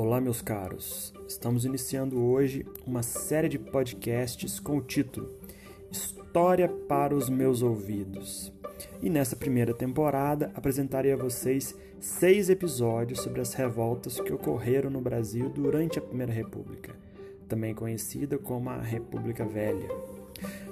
[0.00, 1.12] Olá, meus caros.
[1.26, 5.28] Estamos iniciando hoje uma série de podcasts com o título
[5.90, 8.52] História para os meus ouvidos.
[9.02, 15.00] E nessa primeira temporada apresentarei a vocês seis episódios sobre as revoltas que ocorreram no
[15.00, 16.94] Brasil durante a Primeira República,
[17.48, 19.88] também conhecida como a República Velha.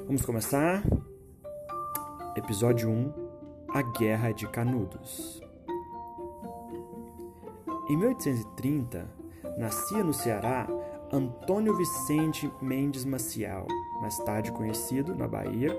[0.06, 0.84] Vamos começar?
[2.36, 3.12] Episódio 1
[3.70, 5.42] A Guerra de Canudos.
[7.88, 9.15] Em 1830,
[9.56, 10.66] nascia no Ceará
[11.12, 13.66] Antônio Vicente Mendes Maciel,
[14.00, 15.74] mais tarde conhecido na Bahia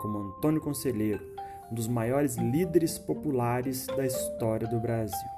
[0.00, 1.22] como Antônio Conselheiro,
[1.70, 5.28] um dos maiores líderes populares da história do Brasil.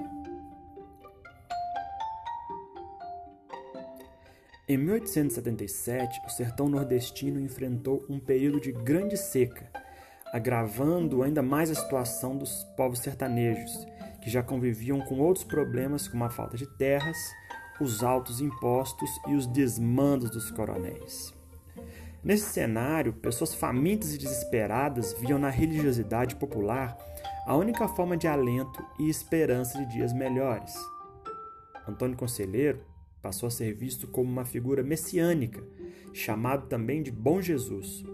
[4.68, 9.68] Em 1877, o sertão nordestino enfrentou um período de grande seca,
[10.32, 13.86] agravando ainda mais a situação dos povos sertanejos,
[14.22, 17.18] que já conviviam com outros problemas como a falta de terras,
[17.80, 21.34] os altos impostos e os desmandos dos coronéis.
[22.22, 26.96] Nesse cenário, pessoas famintas e desesperadas viam na religiosidade popular
[27.46, 30.72] a única forma de alento e esperança de dias melhores.
[31.88, 32.80] Antônio Conselheiro
[33.20, 35.62] passou a ser visto como uma figura messiânica,
[36.12, 38.04] chamado também de Bom Jesus,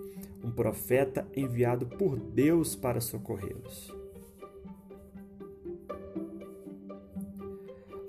[0.42, 3.97] um profeta enviado por Deus para socorrê-los.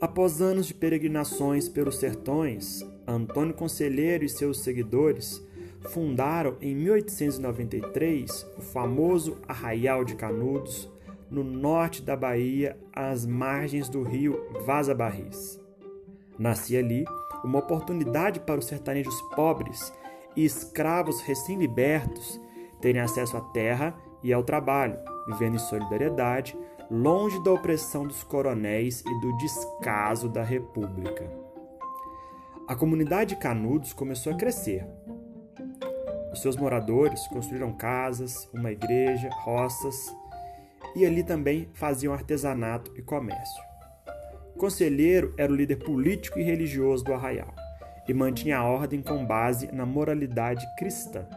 [0.01, 5.45] Após anos de peregrinações pelos sertões, Antônio Conselheiro e seus seguidores
[5.89, 10.89] fundaram em 1893 o famoso Arraial de Canudos,
[11.29, 15.59] no norte da Bahia, às margens do rio Vaza Barris.
[16.37, 17.03] Nascia ali
[17.43, 19.91] uma oportunidade para os sertanejos pobres
[20.33, 22.39] e escravos recém-libertos
[22.79, 26.57] terem acesso à terra e ao trabalho, vivendo em solidariedade
[26.89, 31.29] longe da opressão dos coronéis e do descaso da República.
[32.67, 34.87] A comunidade de Canudos começou a crescer.
[36.33, 40.15] Os seus moradores construíram casas, uma igreja, roças
[40.95, 43.63] e ali também faziam artesanato e comércio.
[44.57, 47.53] Conselheiro era o líder político e religioso do arraial
[48.07, 51.27] e mantinha a ordem com base na moralidade cristã.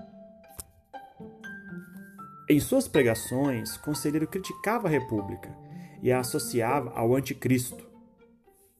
[2.48, 5.56] Em suas pregações, Conselheiro criticava a República
[6.02, 7.86] e a associava ao anticristo.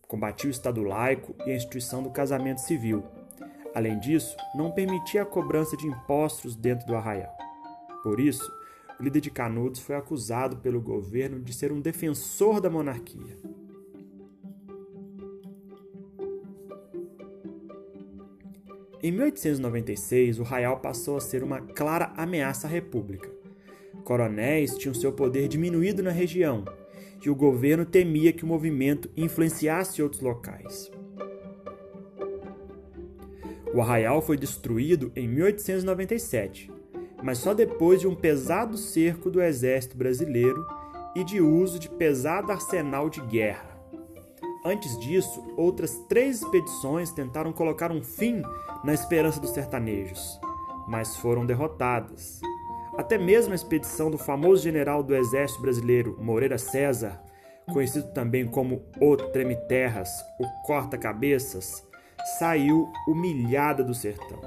[0.08, 3.04] Combatia o Estado laico e a instituição do casamento civil.
[3.72, 7.34] Além disso, não permitia a cobrança de impostos dentro do arraial.
[8.02, 8.50] Por isso,
[8.98, 13.38] o líder de Canudos foi acusado pelo governo de ser um defensor da monarquia.
[19.00, 23.41] Em 1896, o Arraial passou a ser uma clara ameaça à República.
[24.04, 26.64] Coronéis tinham seu poder diminuído na região
[27.24, 30.90] e o governo temia que o movimento influenciasse outros locais.
[33.72, 36.70] O arraial foi destruído em 1897,
[37.22, 40.66] mas só depois de um pesado cerco do exército brasileiro
[41.14, 43.72] e de uso de pesado arsenal de guerra.
[44.64, 48.42] Antes disso, outras três expedições tentaram colocar um fim
[48.84, 50.38] na esperança dos sertanejos,
[50.86, 52.40] mas foram derrotadas.
[52.96, 57.22] Até mesmo a expedição do famoso general do exército brasileiro Moreira César,
[57.72, 61.86] conhecido também como o Treme-Terras, o Corta-Cabeças,
[62.38, 64.40] saiu humilhada do sertão.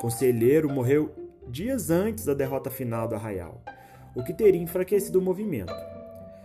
[0.00, 1.14] Conselheiro morreu
[1.48, 3.62] dias antes da derrota final do Arraial,
[4.14, 5.74] o que teria enfraquecido o movimento.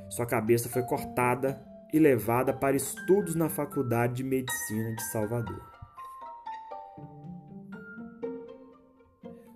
[0.09, 1.61] Sua cabeça foi cortada
[1.93, 5.70] e levada para estudos na Faculdade de Medicina de Salvador.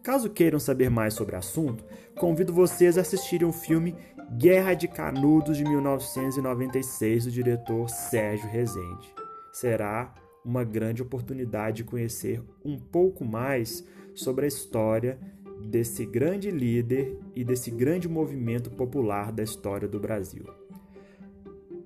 [0.06, 1.84] Caso queiram saber mais sobre o assunto,
[2.16, 3.96] convido vocês a assistirem o filme
[4.38, 9.12] Guerra de Canudos de 1996 do diretor Sérgio Rezende.
[9.52, 10.14] Será
[10.46, 13.84] uma grande oportunidade de conhecer um pouco mais
[14.14, 15.20] sobre a história
[15.66, 20.46] desse grande líder e desse grande movimento popular da história do Brasil.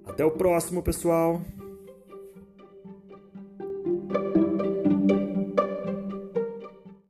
[0.05, 1.41] Até o próximo, pessoal!